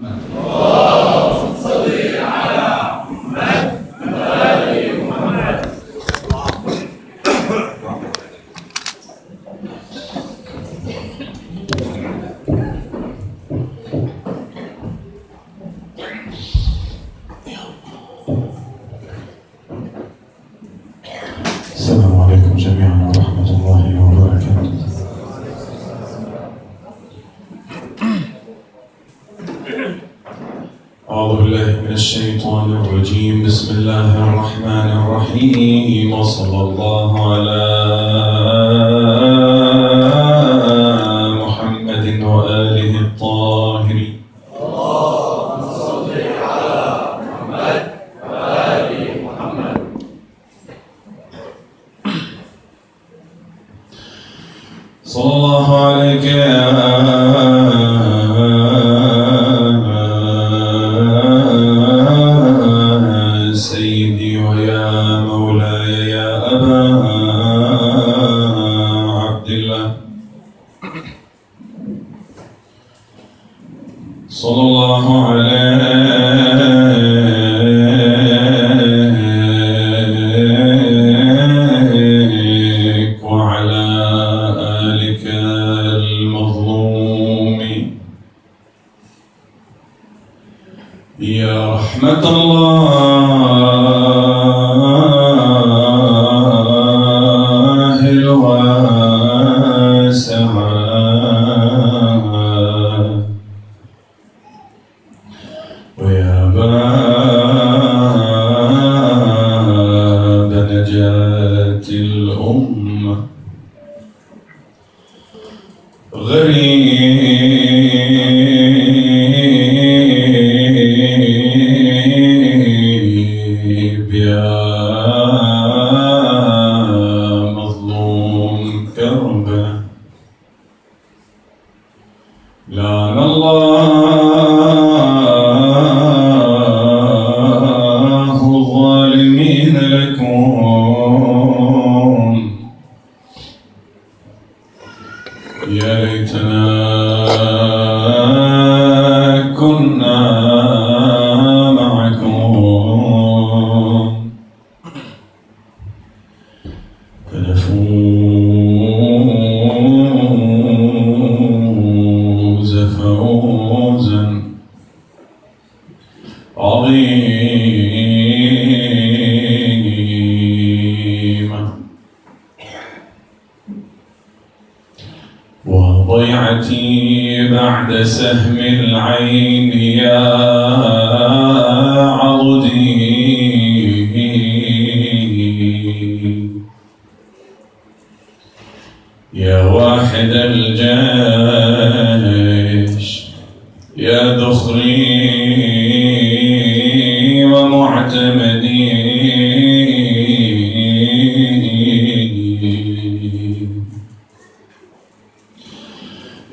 [0.00, 0.67] Amen.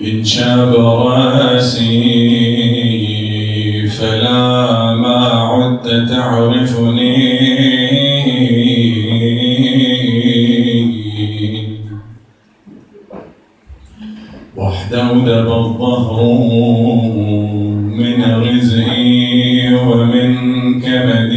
[0.02, 1.88] إن شاب رأسي
[3.88, 5.18] فلا ما
[5.50, 7.46] عدت تعرفني.
[14.58, 16.24] وحده دب الظهر
[18.00, 20.32] من رزقي ومن
[20.82, 21.35] كمدي.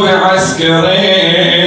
[0.04, 1.59] بعسكري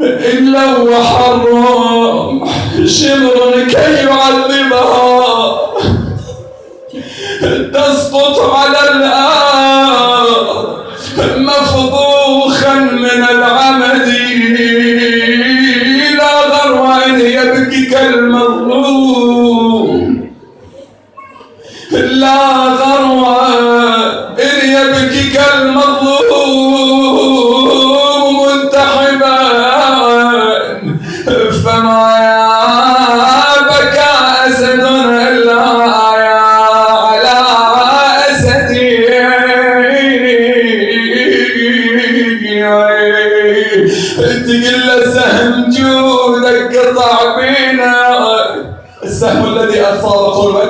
[0.00, 2.48] إلا وحرم
[2.86, 5.63] شمر كي يعذبها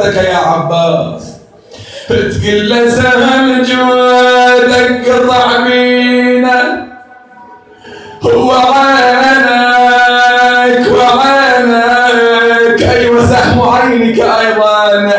[0.05, 1.35] قربتك يا عباس.
[2.09, 6.87] تقل سهم جودك قطع بينا
[8.25, 9.67] وعينك
[10.93, 15.11] وعينك أيوة سهم عينك أيضا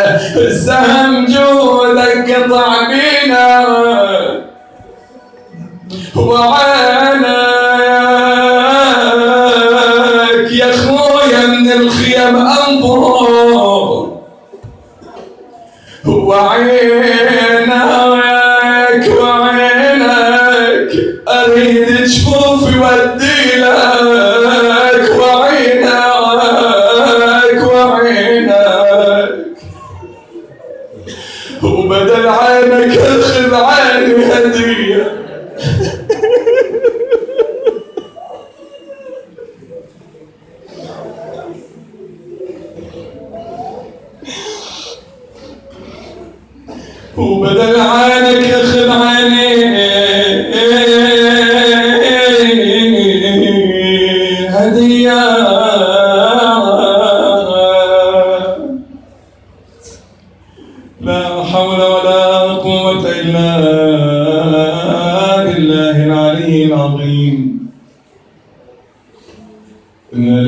[0.49, 3.65] سهم جودك قطع بينا
[6.15, 6.64] وعينك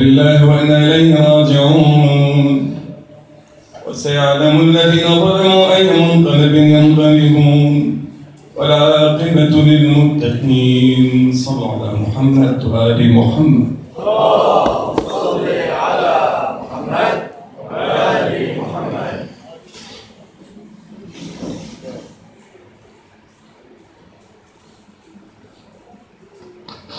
[0.03, 2.77] لله وإنا إليه راجعون.
[3.87, 7.73] وسيعلم الذين ظلموا أي منقلب ينقلبون.
[8.57, 11.33] والعاقبة للمتقين.
[11.33, 13.77] صلوا على محمد وآل محمد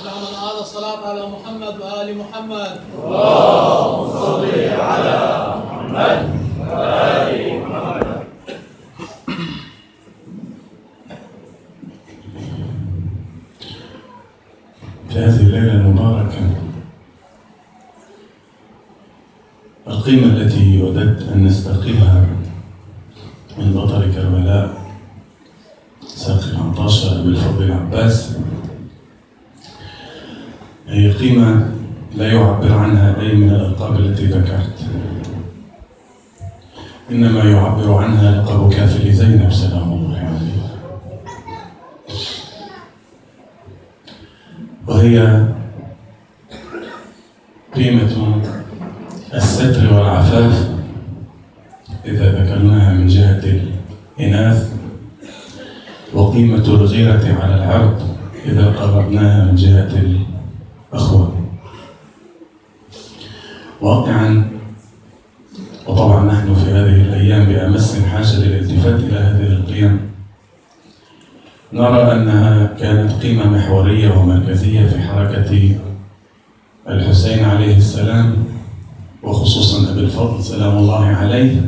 [0.06, 2.80] نحن الآن الصلاة على محمد وآل محمد
[15.08, 16.38] في هذه الليلة المباركة
[19.88, 22.26] القيمة التي وددت أن نستقيها
[23.58, 24.78] من بطل كربلاء
[26.06, 28.38] ساقي العطاشة أبي الفضل العباس
[30.88, 31.72] هي قيمة
[32.14, 34.86] لا يعبر عنها أي من الألقاب التي ذكرت
[37.10, 40.68] إنما يعبر عنها لقب كافل زينب سلام الله عليها
[44.88, 45.44] وهي
[47.76, 48.42] قيمة
[49.34, 50.70] الستر والعفاف
[52.04, 53.60] إذا ذكرناها من جهة
[54.18, 54.72] الإناث
[56.14, 58.02] وقيمة الغيرة على العرض
[58.44, 60.18] إذا قررناها من جهة
[60.92, 61.34] الأخوة.
[63.80, 64.50] واقعا
[65.86, 70.07] وطبعا نحن في هذه الأيام بأمس حاجة للالتفات إلى هذه القيم.
[71.72, 75.76] نرى أنها كانت قيمة محورية ومركزية في حركة
[76.88, 78.36] الحسين عليه السلام
[79.22, 81.60] وخصوصا أبي الفضل سلام الله عليه.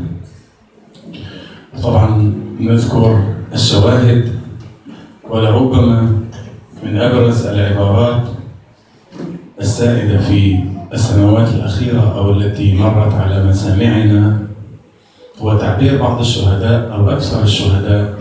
[1.82, 4.32] طبعا نذكر الشواهد
[5.30, 6.00] ولربما
[6.82, 8.22] من أبرز العبارات
[9.60, 10.58] السائدة في
[10.92, 14.38] السنوات الأخيرة أو التي مرت على مسامعنا
[15.40, 18.19] هو تعبير بعض الشهداء أو أكثر الشهداء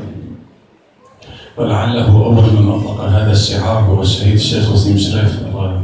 [1.59, 5.81] ولعله أول من أطلق هذا الشعار هو الشهيد الشيخ وسيم شريف الله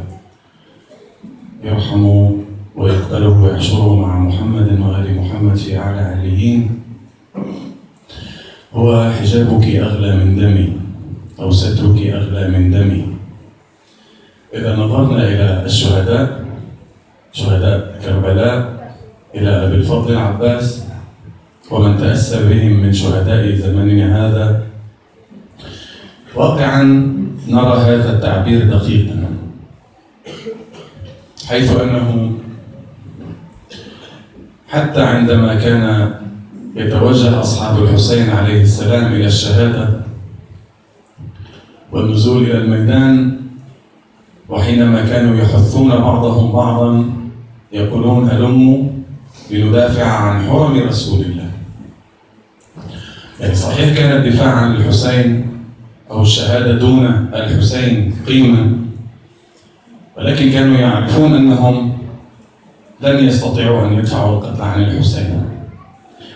[1.64, 2.38] يرحمه
[2.76, 6.82] ويقبله ويحشره مع محمد وآل محمد في أعلى عليين.
[8.74, 10.74] هو حجابك أغلى من دمي
[11.40, 13.06] أو سترك أغلى من دمي.
[14.54, 16.46] إذا نظرنا إلى الشهداء
[17.34, 18.56] شهداء كربلاء
[19.36, 20.88] إلى أبي الفضل العباس
[21.72, 24.65] ومن تأسى بهم من شهداء زمننا هذا
[26.36, 26.84] واقعا
[27.48, 29.36] نرى هذا التعبير دقيقا
[31.48, 32.32] حيث أنه
[34.70, 36.14] حتى عندما كان
[36.76, 39.90] يتوجه أصحاب الحسين عليه السلام إلى الشهادة
[41.92, 43.42] والنزول إلى الميدان
[44.50, 47.06] وحينما كانوا يحثون بعضهم بعضا
[47.72, 48.84] يقولون هلموا
[49.52, 51.52] لندافع عن حرم رسول الله.
[53.40, 55.55] يعني صحيح كان الدفاع عن الحسين
[56.16, 58.78] أو الشهادة دون الحسين قيمة.
[60.18, 61.98] ولكن كانوا يعرفون أنهم
[63.02, 65.44] لن يستطيعوا أن يدفعوا القتل عن الحسين.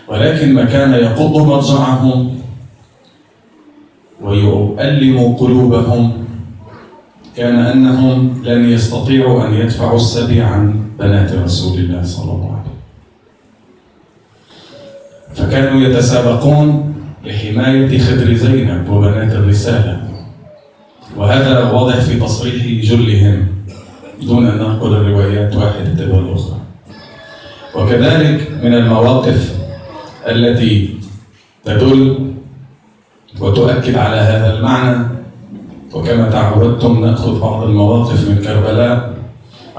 [0.08, 2.38] ولكن ما كان يقض مضجعهم
[4.20, 6.24] ويؤلم قلوبهم
[7.36, 12.80] كان أنهم لن يستطيعوا أن يدفعوا السبي عن بنات رسول الله صلى الله عليه وسلم.
[15.34, 20.00] فكانوا يتسابقون لحماية خدر زينب وبنات الرسالة.
[21.16, 23.48] وهذا واضح في تصريح جلهم
[24.22, 26.60] دون أن ننقل الروايات واحدة تلو الأخرى
[27.74, 29.54] وكذلك من المواقف
[30.28, 30.94] التي
[31.64, 32.32] تدل
[33.40, 35.06] وتؤكد على هذا المعنى
[35.94, 39.14] وكما تعودتم نأخذ بعض المواقف من كربلاء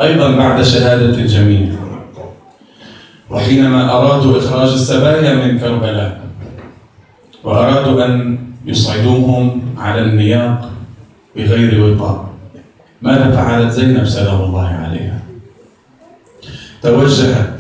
[0.02, 1.68] أيضا بعد شهادة الجميع.
[3.30, 6.21] وحينما ارادوا إخراج السبايا من كربلاء
[7.44, 10.72] وارادوا أن يصعدوهم على النياق
[11.36, 12.30] بغير وطاء
[13.02, 15.20] ماذا فعلت زينب سلام الله عليها؟
[16.82, 17.60] توجهت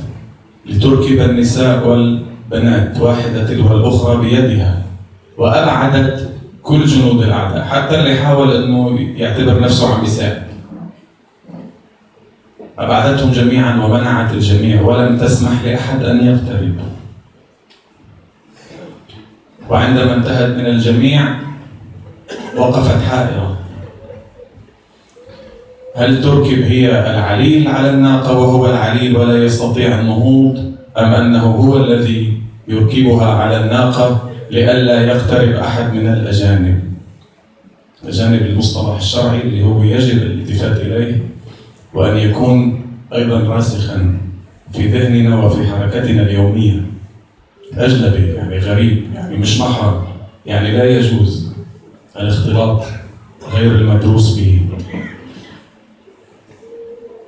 [0.66, 4.82] لتركب النساء والبنات واحدة تلو الاخرى بيدها
[5.38, 6.30] وأبعدت
[6.64, 10.44] كل جنود الأعداء حتى اللي حاول إنه يعتبر نفسه عم يساعد.
[12.80, 16.76] أبعدتهم جميعا ومنعت الجميع ولم تسمح لأحد أن يقترب.
[19.72, 21.36] وعندما انتهت من الجميع
[22.58, 23.58] وقفت حائرة.
[25.96, 30.58] هل تركب هي العليل على الناقة وهو العليل ولا يستطيع النهوض؟
[30.98, 36.80] أم أنه هو الذي يركبها على الناقة لئلا يقترب أحد من الأجانب؟
[38.08, 41.22] اجانب المصطلح الشرعي اللي هو يجب الالتفات إليه
[41.94, 44.18] وأن يكون أيضا راسخا
[44.74, 46.82] في ذهننا وفي حركتنا اليومية.
[47.78, 50.04] أجنبي يعني غريب يعني مش محرم.
[50.46, 51.54] يعني لا يجوز
[52.20, 52.84] الاختلاط
[53.54, 54.62] غير المدروس به.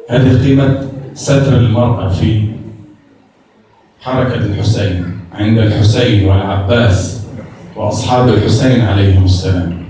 [0.10, 2.48] هذه قيمة ستر المرأة في
[4.02, 7.24] حركة الحسين عند الحسين والعباس
[7.76, 9.84] وأصحاب الحسين عليهم السلام.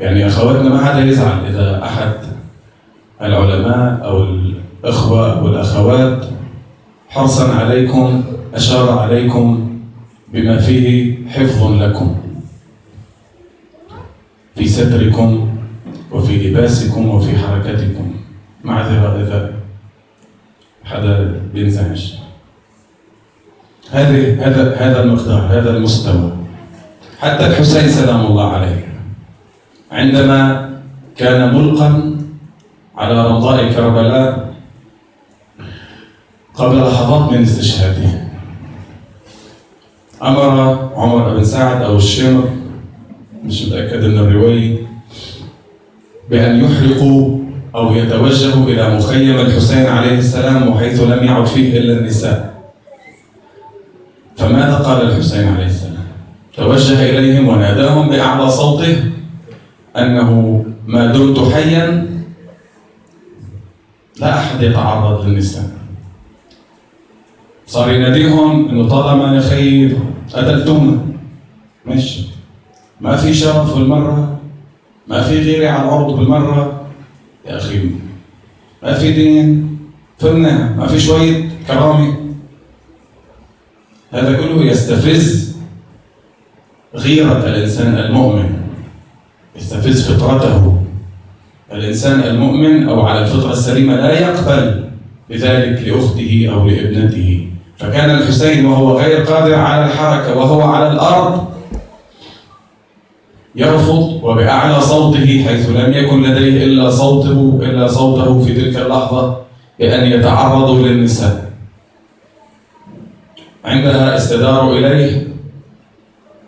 [0.00, 2.12] يعني أخواتنا ما حدا يزعل إذا أحد
[3.22, 6.26] العلماء أو الإخوة أو الأخوات
[7.08, 8.22] حرصا عليكم
[8.54, 9.73] أشار عليكم
[10.34, 12.16] بما فيه حفظ لكم
[14.56, 15.48] في ستركم
[16.12, 18.14] وفي لباسكم وفي حركتكم
[18.64, 19.54] معذره اذا
[20.84, 22.12] حدا بينزعج
[23.90, 26.32] هذه هذا هذا المقدار هذا المستوى.
[27.18, 28.88] حتى الحسين سلام الله عليه.
[29.92, 30.70] عندما
[31.16, 32.18] كان ملقا
[32.96, 34.54] على رمضاء كربلاء
[36.54, 38.13] قبل لحظات من استشهاده.
[40.24, 40.48] أمر
[40.96, 42.48] عمر بن سعد أو الشمر
[43.44, 44.78] مش متأكد من الرواية
[46.30, 47.38] بأن يحرقوا
[47.74, 52.54] أو يتوجهوا إلى مخيم الحسين عليه السلام وحيث لم يعد فيه إلا النساء.
[54.36, 56.04] فماذا قال الحسين عليه السلام؟
[56.56, 58.96] توجه إليهم وناداهم بأعلى صوته
[59.96, 62.06] أنه ما دمت حيا
[64.20, 65.64] لا أحد يتعرض للنساء
[67.66, 69.96] صار يناديهم إنه طالما يا خي
[70.34, 70.98] قتلتونا
[71.86, 72.26] ماشي.
[73.00, 74.40] ما في شرف بالمرة
[75.08, 76.86] ما في غيرة على الأرض بالمرة.
[77.46, 77.90] يا أخي
[78.82, 79.78] ما في دين
[80.18, 82.16] فلنا ما في شوية كرامة.
[84.10, 85.56] هذا كله يستفز
[86.94, 88.62] غيرة الإنسان المؤمن.
[89.56, 90.82] يستفز فطرته.
[91.72, 94.90] الإنسان المؤمن أو على الفطرة السليمة لا يقبل
[95.30, 97.50] بذلك لأخته أو لابنته.
[97.78, 101.54] فكان الحسين وهو غير قادر على الحركة وهو على الأرض
[103.54, 109.36] يرفض وبأعلى صوته حيث لم يكن لديه إلا صوته إلا صوته في تلك اللحظة
[109.78, 111.50] بأن يتعرضوا للنساء.
[113.64, 115.28] عندها استداروا إليه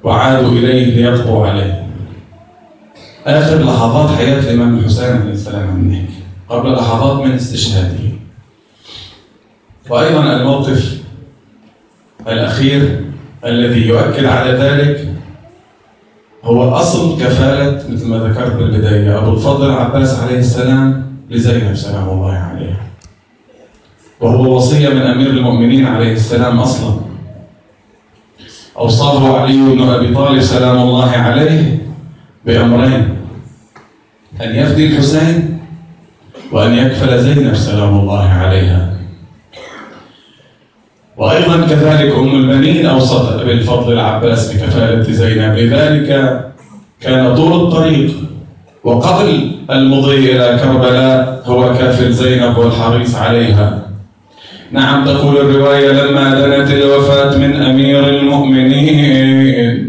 [0.05, 1.87] وعادوا إليه ليقضوا عليه.
[3.27, 6.07] آخر لحظات حياة الإمام الحسين عليه السلام
[6.49, 7.99] قبل لحظات من استشهاده.
[9.91, 11.06] وأيضا الموقف
[12.29, 13.01] الأخير
[13.45, 15.09] الذي يؤكد على ذلك
[16.45, 19.19] هو أصل كفالة مثل ما ذكرت بالبداية.
[19.19, 22.81] أبو الفضل العباس عليه السلام لزينب سلام الله عليها
[24.21, 26.95] وهو وصية من أمير المؤمنين عليه السلام أصلا.
[28.79, 31.79] أوصاه علي بن أبي طالب سلام الله عليه
[32.47, 33.17] بأمرين
[34.43, 35.59] أن يفدي الحسين
[36.53, 38.96] وأن يكفل زينب سلام الله عليها.
[41.17, 45.57] وأيضا كذلك أم البنين أوصت بالفضل العباس بكفالة زينب.
[45.57, 46.41] لذلك
[47.01, 48.11] كان طول الطريق
[48.85, 53.83] وقبل المضي إلى كربلاء هو كافل زينب والحريص عليها.
[54.73, 59.87] نعم تقول الرواية لما دنت الوفاة من أمير المؤمنين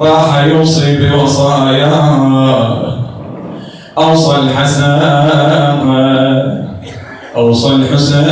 [0.00, 1.92] راح يوصي بوصايا
[3.98, 4.92] أوصى الحسن.
[7.38, 8.26] أوصى الحسين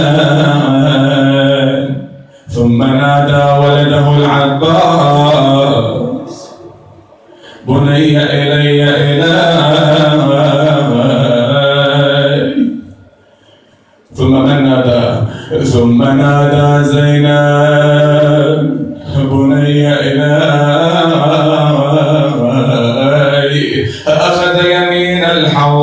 [2.48, 5.56] ثم نادى ولده العباس
[7.68, 9.26] بني إلي إلي
[14.14, 15.04] ثم من نادى؟
[15.64, 18.60] ثم نادى زينب
[19.30, 20.36] بني إلي
[24.06, 25.75] أخذ يمين الحوراء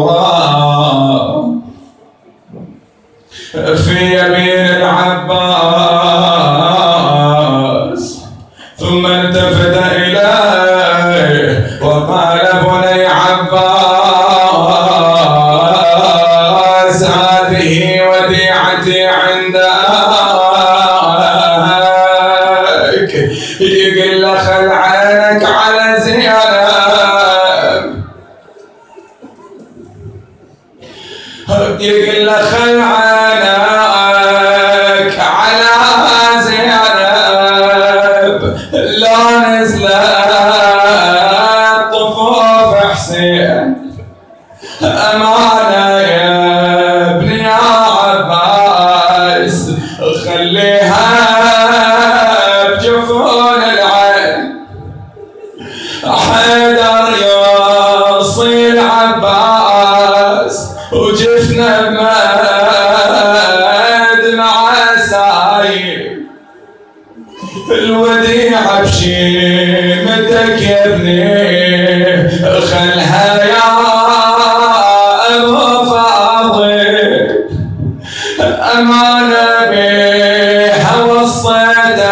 [78.44, 82.04] أمانة بيها وصيتك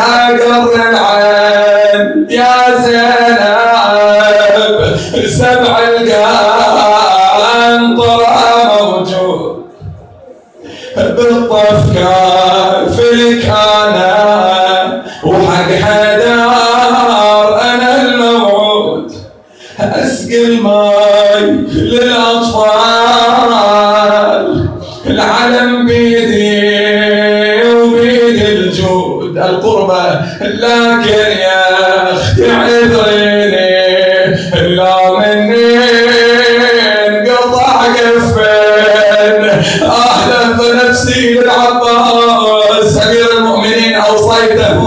[0.00, 4.22] قر العين يا زينب
[5.26, 5.81] سبع
[30.62, 33.72] لكن يا أختي عذريني
[34.76, 35.78] لا مني.
[37.08, 38.40] انقطع قفل
[39.82, 44.82] أهلا بنفسي للعباس أمير المؤمنين أوصيته.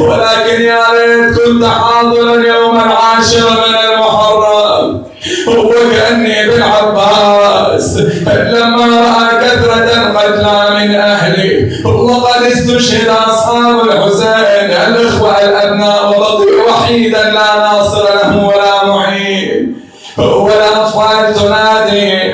[0.00, 5.02] ولكن يا ريت كنت حاضرا يوم العاشر من المحرم.
[5.48, 7.98] وكأني بالعباس.
[8.26, 11.76] لما رأى كثرة القتلى من أهلي.
[11.84, 19.76] وقد استشهد أصحاب الحسين الإخوة الأبناء وبقي وحيدا لا ناصر له ولا معين
[20.18, 22.32] والأطفال تنادي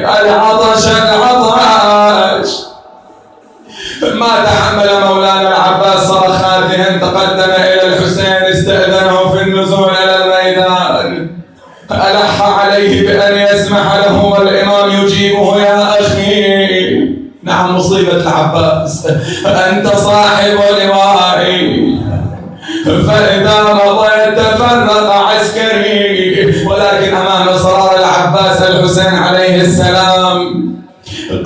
[0.73, 0.87] العطش
[1.85, 2.51] العطش
[4.15, 11.31] ما تحمل مولانا العباس صرخاتهم تقدم إلى الحسين استأذنه في النزول إلى الميدان.
[11.93, 17.13] ألح عليه بأن يسمح له والإمام يجيبه يا أخي.
[17.45, 19.07] نعم مصيبة العباس
[19.47, 21.93] أنت صاحب لوائي
[22.85, 25.22] فإذا مضيت تفرق
[28.23, 30.73] العباس الحسين عليه السلام.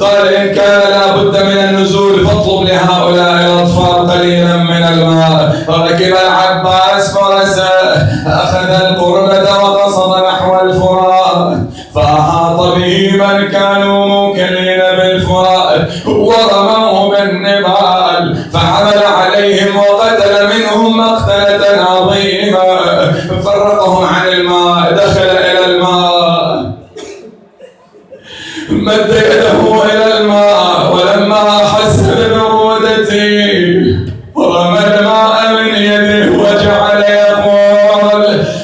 [0.01, 5.65] قال إن كان لا بد من النزول فاطلب لهؤلاء الأطفال قليلا من الماء.
[5.67, 7.69] فركب العباس؟ فرسه
[8.27, 11.59] أخذ القربة وقصد نحو الفرات
[11.95, 16.56] فأحاط به من كانوا موكلين بالفرات ورموه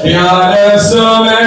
[0.04, 1.41] يقول يا نفس من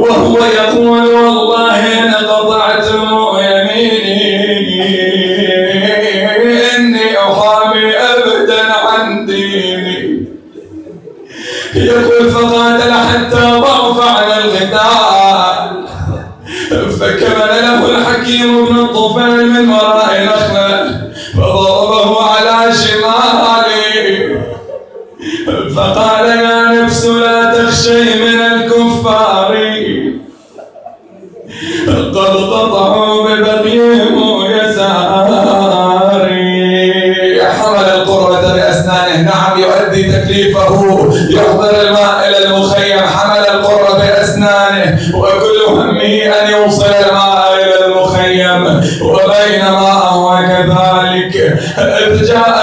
[0.00, 3.08] وهو يقول والله إن قطعتم
[3.38, 4.20] يميني
[6.76, 10.24] إني أحامي أبدا عن ديني.
[11.74, 15.70] يقول فقاتل حتى ضعف على القتال.
[17.00, 22.19] فكمل له الحكيم بن الطفيل من وراء نخله فضربه
[46.32, 51.34] أن يوصل الماء إلى المخيم وبينما هو كذلك.
[51.78, 52.59] إذ جاء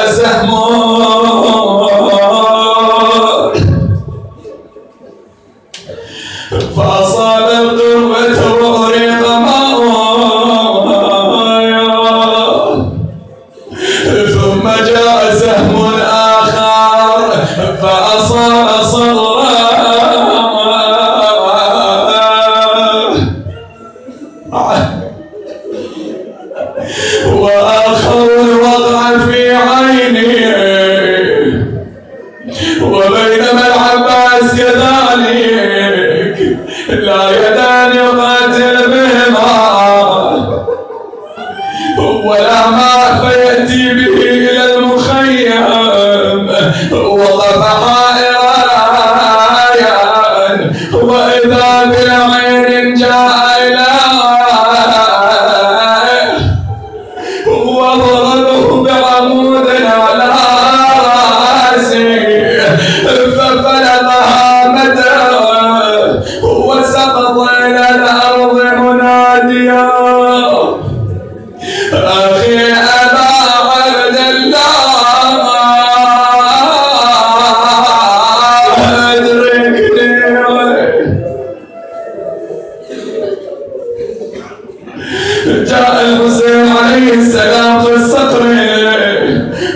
[85.67, 88.41] جاء الحسين عليه السلام في الصقر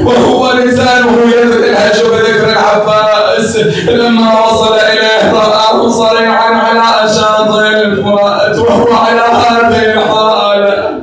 [0.06, 3.58] وهو لسانه يلهج بذكر العباس.
[3.88, 11.01] لما وصل إليه رآه صريعا على شاطئ الفرات وهو على هذه الحالة.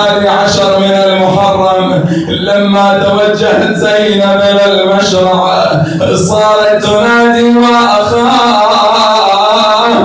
[0.00, 5.72] الحادي عشر من المحرم لما توجهت زينب إلى المشرع
[6.14, 8.80] صارت تنادي وأخاه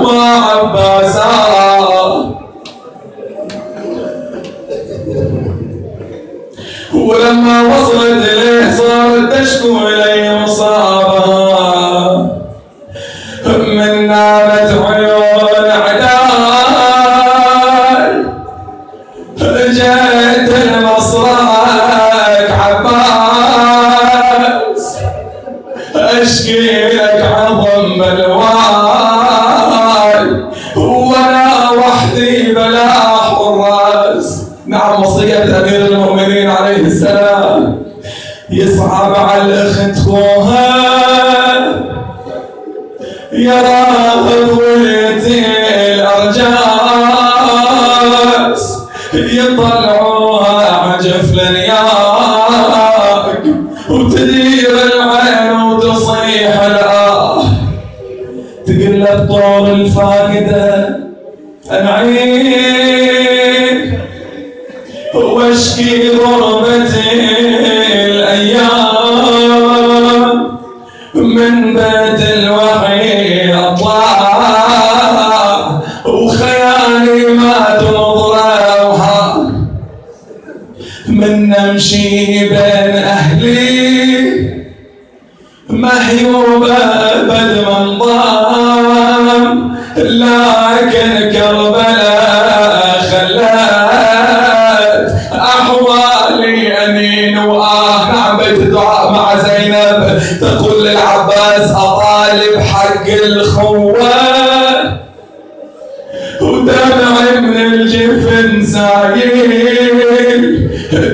[0.01, 1.25] وعباسا
[6.93, 10.04] ولما وصلت إليه صارت تشكو إلى
[58.65, 60.99] تقول له الطور الفاقدة
[61.71, 63.05] أنعيك
[65.15, 67.11] واشكي غربتي
[68.05, 69.05] الأيام.
[71.13, 74.15] من بيت الوحي أطلع.
[76.05, 79.39] وخيالي ما تنظر وحال
[81.07, 84.05] من أمشي بين أهلي.
[85.69, 86.77] محيوبة
[87.29, 88.44] بد من ضال
[89.97, 94.25] لكن كربلاء خلات
[95.33, 100.21] أحوالي أنين وآه نعم تدعى مع زينب.
[100.41, 104.97] تقول للعباس أطالب حق الخوان.
[106.41, 109.75] ودمع من الجفن سايل.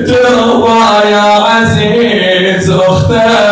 [0.06, 3.51] ترضى يا عزيز أختك